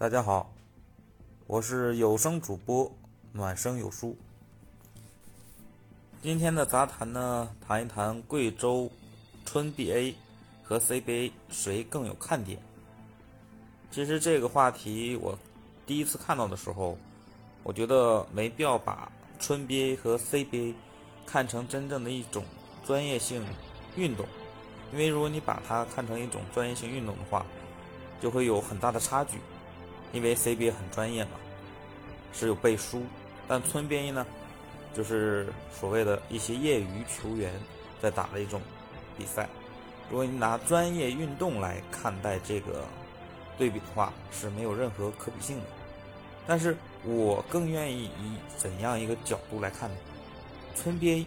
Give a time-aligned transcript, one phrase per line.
[0.00, 0.48] 大家好，
[1.48, 2.88] 我是有声主播
[3.32, 4.16] 暖声有书。
[6.22, 8.88] 今天的杂谈呢，谈一谈贵州
[9.44, 10.14] 春 BA
[10.62, 12.60] 和 CBA 谁更有看点。
[13.90, 15.36] 其实这个话题我
[15.84, 16.96] 第一次看到的时候，
[17.64, 19.10] 我觉得没必要把
[19.40, 20.74] 春 BA 和 CBA
[21.26, 22.44] 看成真正的一种
[22.86, 23.44] 专业性
[23.96, 24.24] 运动，
[24.92, 27.44] 因为如果你把它看成一种专业性运动的话，
[28.20, 29.38] 就会有很大的差距。
[30.12, 31.32] 因为 CBA 很专业嘛，
[32.32, 33.02] 是有背书，
[33.46, 34.26] 但村边呢，
[34.94, 37.52] 就是所谓的一些业余球员
[38.00, 38.60] 在打的一种
[39.16, 39.48] 比赛。
[40.10, 42.84] 如果你拿专业运动来看待这个
[43.58, 45.64] 对比的话，是没有任何可比性的。
[46.46, 49.96] 但是我更愿意以怎样一个角度来看呢？
[50.74, 51.26] 村边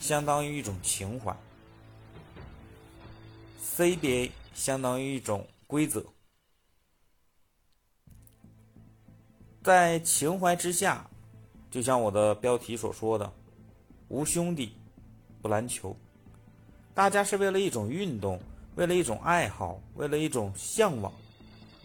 [0.00, 1.36] 相当于一种情怀
[3.76, 6.04] ，CBA 相当于一种规则。
[9.62, 11.06] 在情怀之下，
[11.70, 13.30] 就像我的标题所说的
[14.08, 14.72] ，“无兄弟
[15.42, 15.94] 不篮球”。
[16.94, 18.40] 大家是为了一种运动，
[18.76, 21.12] 为了一种爱好，为了一种向往，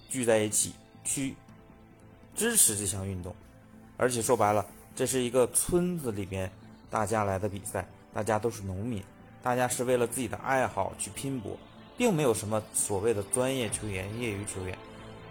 [0.09, 0.71] 聚在一起
[1.03, 1.35] 去
[2.33, 3.35] 支持这项运动。
[3.97, 4.65] 而且说白了，
[4.95, 6.49] 这是一个村子里边
[6.89, 9.03] 大家来的比赛，大家都是农民，
[9.43, 11.57] 大家是为了自己的爱好去拼搏，
[11.97, 14.77] 并没有什么所谓的专业球员、业余球员，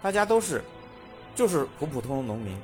[0.02, 0.62] 大家都是。
[1.34, 2.56] 就是普普通通农民，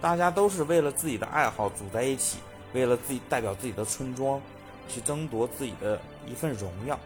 [0.00, 2.38] 大家都是为了自己的爱好组在一起，
[2.72, 4.40] 为了自己代表自己的村庄，
[4.88, 6.98] 去争夺自己的一份荣耀。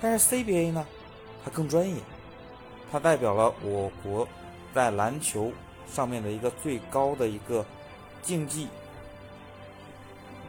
[0.00, 0.86] 但是 CBA 呢，
[1.44, 1.96] 它更专业，
[2.90, 4.26] 它代表了我国
[4.74, 5.52] 在篮球
[5.92, 7.64] 上面的一个最高的一个
[8.22, 8.68] 竞技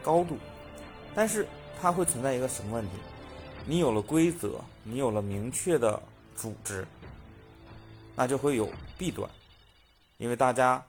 [0.02, 0.38] 高度。
[1.14, 1.46] 但是
[1.80, 2.92] 它会存在一个什么问题？
[3.66, 6.00] 你有了规则，你有了明确的
[6.34, 6.86] 组织。
[8.14, 8.68] 那就会有
[8.98, 9.28] 弊端，
[10.18, 10.84] 因为大家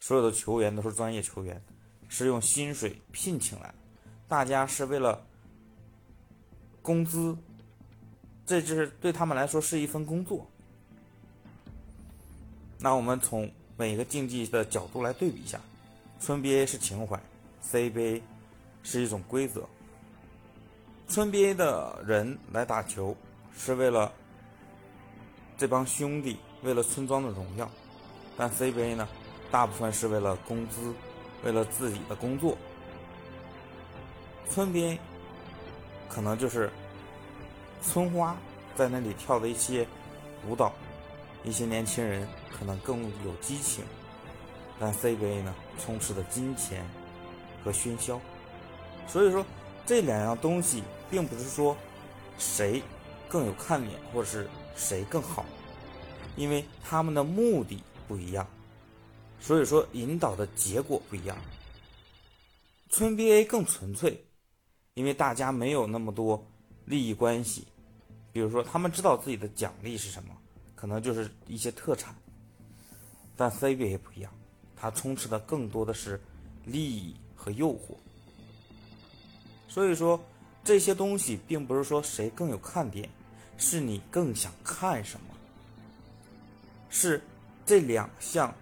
[0.00, 1.62] 所有的球员都是专业球员，
[2.08, 3.74] 是用薪水聘请来，
[4.26, 5.24] 大家是为了
[6.80, 7.36] 工资，
[8.46, 10.46] 这就是对他们来说是一份工作。
[12.78, 15.60] 那我们从每个竞技的角度来对比一下，
[16.18, 17.20] 村 BA 是情怀
[17.62, 18.20] ，CBA
[18.82, 19.68] 是一种规则。
[21.06, 23.14] 村 BA 的人来打球
[23.56, 24.10] 是为了
[25.58, 26.38] 这帮兄弟。
[26.62, 27.68] 为了村庄的荣耀，
[28.36, 29.08] 但 CBA 呢，
[29.50, 30.92] 大部分是为了工资，
[31.44, 32.56] 为了自己的工作。
[34.48, 34.98] 村边
[36.08, 36.70] 可能就是
[37.82, 38.36] 村花
[38.76, 39.86] 在那里跳的一些
[40.46, 40.72] 舞蹈，
[41.42, 43.84] 一些年轻人可能更有激情，
[44.78, 46.84] 但 CBA 呢，充斥着金钱
[47.64, 48.20] 和喧嚣。
[49.08, 49.44] 所以说，
[49.84, 51.76] 这两样东西并不是说
[52.38, 52.82] 谁
[53.28, 55.44] 更有看点，或者是谁更好。
[56.36, 58.46] 因为他们的目的不一样，
[59.40, 61.36] 所以说引导的结果不一样。
[62.88, 64.22] 村 BA 更纯粹，
[64.94, 66.46] 因为大家没有那么多
[66.84, 67.66] 利益关系，
[68.32, 70.36] 比如说他们知道自己的奖励是什么，
[70.74, 72.14] 可能就是一些特产。
[73.34, 74.32] 但 CBA 不一样，
[74.76, 76.20] 它充斥的更多的是
[76.64, 77.96] 利益和诱惑。
[79.68, 80.22] 所以说
[80.62, 83.08] 这些东西并不是说谁更有看点，
[83.56, 85.31] 是你更想看什么。
[86.92, 87.20] 是
[87.64, 88.54] 这两项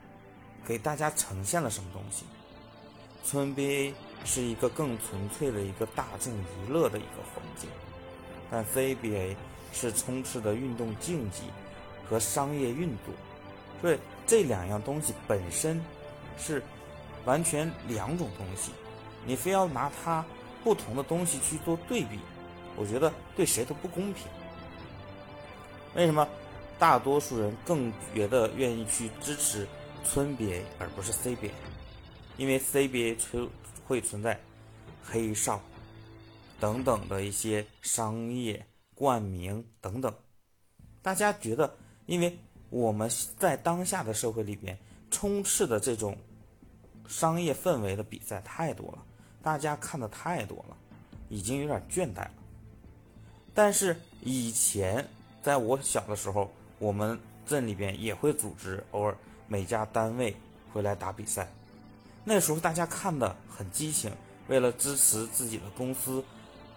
[0.64, 2.24] 给大家呈现了什么东西？
[3.24, 3.92] 村 BA
[4.24, 7.68] 是一个更纯粹的一个大众娱乐的一个环境，
[8.50, 9.34] 但 CBA
[9.72, 11.42] 是充斥的运动竞技
[12.08, 13.12] 和商业运作，
[13.80, 13.98] 所以
[14.28, 15.82] 这两样东西本身
[16.38, 16.62] 是
[17.24, 18.70] 完全两种东西。
[19.26, 20.24] 你非要拿它
[20.62, 22.20] 不同的东西去做对比，
[22.76, 24.26] 我觉得对谁都不公平。
[25.96, 26.26] 为什么？
[26.80, 29.68] 大多数人更觉得愿意去支持
[30.02, 31.50] 村 BA 而不是 CBA，
[32.38, 33.46] 因为 CBA 存
[33.86, 34.40] 会存在
[35.04, 35.60] 黑哨
[36.58, 38.64] 等等的一些商业
[38.94, 40.12] 冠名等等。
[41.02, 41.70] 大家觉得，
[42.06, 42.34] 因为
[42.70, 44.78] 我们在当下的社会里边
[45.10, 46.16] 充斥的这种
[47.06, 49.04] 商业氛围的比赛太多了，
[49.42, 50.74] 大家看的太多了，
[51.28, 52.30] 已经有点倦怠了。
[53.52, 55.06] 但是以前
[55.42, 56.50] 在我小的时候。
[56.80, 59.14] 我们镇里边也会组织，偶尔
[59.46, 60.34] 每家单位
[60.72, 61.46] 会来打比赛。
[62.24, 64.10] 那时候大家看的很激情，
[64.48, 66.24] 为了支持自己的公司，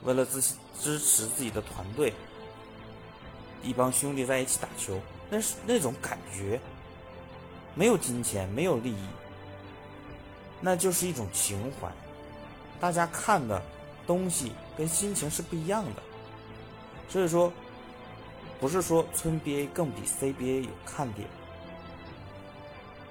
[0.03, 0.41] 为了支
[0.77, 2.13] 支持自己的团队，
[3.63, 6.59] 一帮兄弟在一起打球，那是那种感觉，
[7.73, 9.07] 没有金钱，没有利益，
[10.59, 11.89] 那就是一种情怀。
[12.77, 13.61] 大家看的
[14.05, 16.03] 东西跟心情是不一样的，
[17.07, 17.50] 所以说。
[18.59, 21.27] 不是说村 BA 更比 CBA 有看点，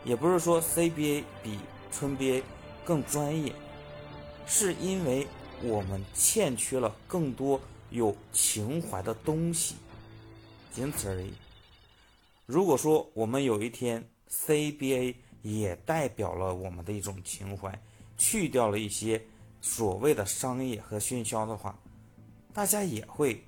[0.05, 1.59] 也不是说 CBA 比
[1.91, 2.43] 村 BA
[2.85, 3.53] 更专业，
[4.47, 5.27] 是因为
[5.63, 7.61] 我们欠缺了更多
[7.91, 9.77] 有情怀的东西，
[10.73, 11.33] 仅此而已。
[12.47, 17.79] 如果说我们有一天 CBA 也代表了我们的一种情怀，
[18.17, 19.23] 去掉了一些
[19.61, 21.79] 所谓的商业和喧嚣的话，
[22.53, 23.45] 大家也会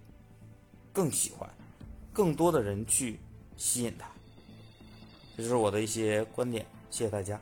[0.92, 1.48] 更喜欢，
[2.14, 3.18] 更多的人去
[3.58, 4.08] 吸引他。
[5.36, 7.38] 这就是我的一些观点，谢谢大家。